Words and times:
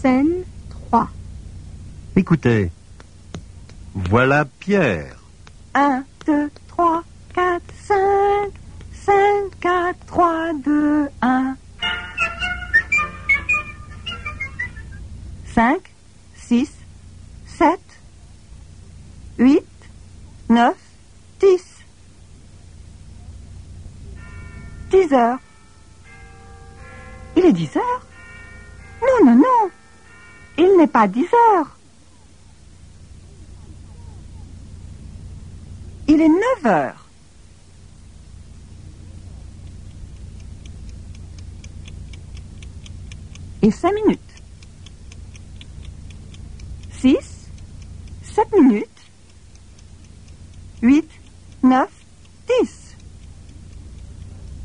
Scène 0.00 0.44
3. 0.90 1.08
Écoutez. 2.14 2.70
Voilà 3.94 4.44
Pierre. 4.44 5.16
1, 5.74 6.04
2, 6.24 6.50
3, 6.68 7.02
4, 7.34 7.62
5, 7.84 7.96
5, 8.92 9.14
4, 9.60 10.06
3, 10.06 10.52
2, 10.64 11.08
1. 11.20 11.56
5, 15.52 15.80
6, 16.36 16.70
7, 17.58 17.80
8, 19.38 19.64
9, 20.48 20.76
10. 21.40 21.64
10 24.92 25.12
heures. 25.12 25.38
Il 27.36 27.44
est 27.44 27.52
10 27.52 27.76
heures 27.76 28.02
n'est 30.78 30.86
pas 30.86 31.08
10 31.08 31.24
heures. 31.24 31.76
Il 36.06 36.20
est 36.20 36.28
9 36.28 36.66
heures. 36.66 37.04
Et 43.60 43.70
5 43.70 43.92
minutes. 43.92 44.20
6, 46.92 47.16
7 48.22 48.52
minutes. 48.52 48.88
8, 50.80 51.10
9, 51.64 51.88
10. 52.62 52.96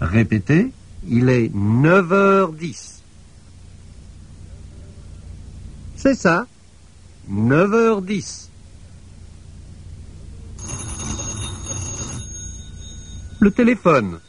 Répétez. 0.00 0.70
Il 1.08 1.28
est 1.28 1.48
9h10. 1.54 3.02
C'est 6.06 6.14
ça. 6.14 6.46
9h10. 7.28 8.48
Le 13.40 13.50
téléphone. 13.50 14.20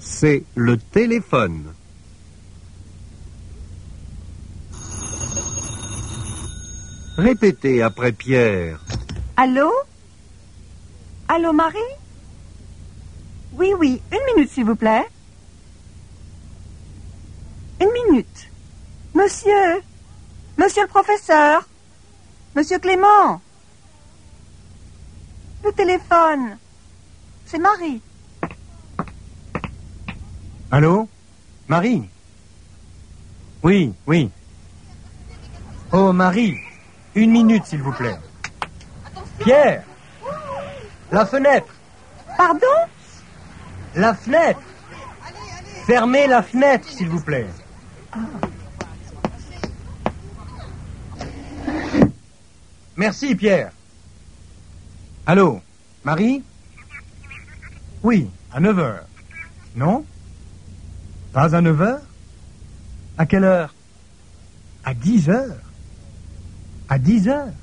C'est 0.00 0.44
le 0.54 0.78
téléphone. 0.78 1.74
Répétez 7.18 7.82
après 7.82 8.12
Pierre. 8.12 8.82
Allô? 9.36 9.70
Allô, 11.28 11.52
Marie? 11.52 11.76
Oui, 13.52 13.74
oui, 13.78 14.00
une 14.12 14.34
minute, 14.34 14.50
s'il 14.50 14.64
vous 14.64 14.76
plaît. 14.76 15.04
Une 17.82 17.92
minute. 17.92 18.48
Monsieur. 19.14 19.82
Monsieur 20.56 20.82
le 20.82 20.88
professeur. 20.88 21.68
Monsieur 22.54 22.78
Clément. 22.78 23.40
Le 25.64 25.72
téléphone. 25.72 26.58
C'est 27.46 27.58
Marie. 27.58 28.00
Allô? 30.70 31.08
Marie? 31.68 32.08
Oui, 33.62 33.92
oui. 34.06 34.30
Oh, 35.92 36.12
Marie, 36.12 36.56
une 37.14 37.30
minute, 37.30 37.66
s'il 37.66 37.82
vous 37.82 37.92
plaît. 37.92 38.18
Pierre! 39.38 39.84
La 41.10 41.26
fenêtre! 41.26 41.74
Pardon? 42.36 42.66
La 43.94 44.14
fenêtre! 44.14 44.62
Fermez 45.86 46.26
la 46.26 46.42
fenêtre, 46.42 46.88
s'il 46.88 47.10
vous 47.10 47.20
plaît. 47.20 47.46
Merci, 53.02 53.34
Pierre. 53.34 53.72
Allô 55.26 55.60
Marie? 56.04 56.44
Oui, 58.04 58.30
à 58.48 58.60
9 58.60 58.78
heures. 58.78 59.08
Non? 59.74 60.06
Pas 61.32 61.52
à 61.56 61.60
9 61.60 61.82
heures? 61.82 62.06
À 63.16 63.26
quelle 63.26 63.42
heure? 63.42 63.74
À 64.84 64.94
10 64.94 65.28
heures 65.30 65.72
À 66.86 67.00
10 67.00 67.26
heures 67.26 67.56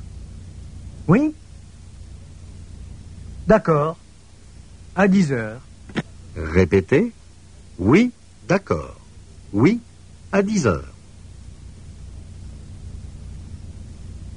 Oui? 1.08 1.34
D'accord. 3.48 3.98
À 4.94 5.08
10 5.08 5.32
heures. 5.32 5.62
Répétez. 6.36 7.14
Oui, 7.78 8.12
d'accord. 8.44 9.08
Oui, 9.54 9.80
à 10.34 10.42
10 10.44 10.68
heures. 10.68 10.94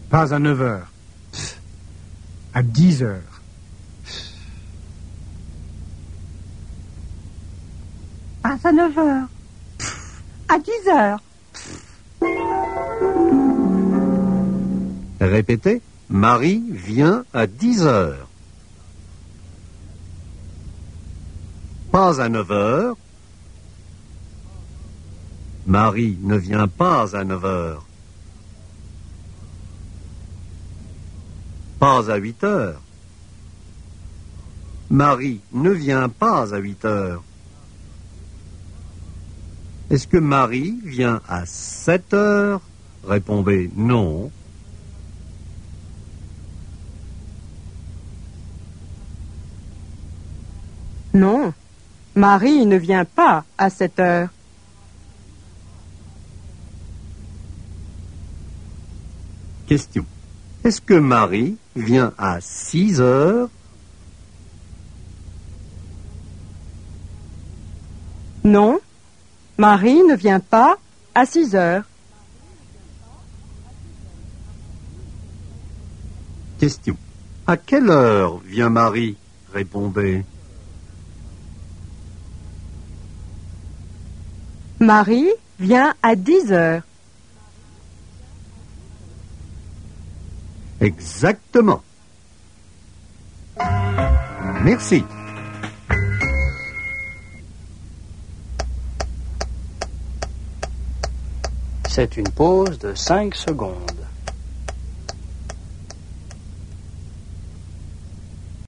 Pas 0.09 0.33
à 0.33 0.39
9 0.39 0.61
heures. 0.63 0.92
À 2.55 2.63
10 2.63 3.03
heures. 3.03 3.43
Pas 8.43 8.59
à 8.63 8.73
9 8.73 8.99
heures. 8.99 9.29
À 10.49 10.59
10 10.59 10.71
heures. 10.89 11.21
Répétez. 15.21 15.81
Marie 16.11 16.63
vient 16.69 17.25
à 17.33 17.47
10 17.47 17.83
heures. 17.83 18.29
Pas 21.91 22.21
à 22.21 22.29
9 22.29 22.51
heures. 22.51 22.97
Marie 25.67 26.19
ne 26.23 26.37
vient 26.37 26.69
pas 26.69 27.17
à 27.17 27.25
9 27.25 27.45
heures. 27.45 27.87
Pas 31.83 32.09
à 32.13 32.17
8 32.17 32.45
heures. 32.45 32.81
Marie 34.89 35.41
ne 35.53 35.71
vient 35.71 36.09
pas 36.09 36.55
à 36.55 36.59
8 36.59 36.85
heures. 36.85 37.25
Est-ce 39.91 40.07
que 40.07 40.17
Marie 40.17 40.79
vient 40.85 41.21
à 41.29 41.45
7 41.45 42.15
heures? 42.15 42.61
Répondez 43.05 43.69
non. 43.75 44.31
Non, 51.13 51.53
Marie 52.15 52.65
ne 52.65 52.77
vient 52.77 53.05
pas 53.05 53.45
à 53.59 53.71
cette 53.71 53.99
heure. 53.99 54.29
Question. 59.67 60.07
Est-ce 60.65 60.81
que 60.81 60.95
Marie 60.95 61.57
vient 61.75 62.13
à 62.19 62.41
6 62.41 63.01
heures 63.01 63.49
Non, 68.45 68.81
Marie 69.59 70.03
ne 70.03 70.15
vient 70.15 70.41
pas 70.41 70.77
à 71.15 71.27
6 71.27 71.55
heures. 71.57 71.85
Question. 76.59 76.97
À 77.47 77.57
quelle 77.57 77.91
heure 77.91 78.39
vient 78.39 78.69
Marie 78.69 79.17
Répondez. 79.53 80.25
Marie 84.79 85.31
vient 85.59 85.95
à 86.03 86.15
10 86.15 86.53
heures. 86.53 86.83
Exactement. 90.83 91.81
Merci. 94.65 95.05
C'est 101.89 102.17
une 102.17 102.29
pause 102.31 102.81
de 102.81 102.95
5 102.95 103.33
secondes. 103.37 104.07